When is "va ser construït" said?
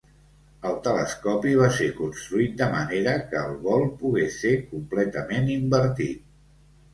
1.59-2.55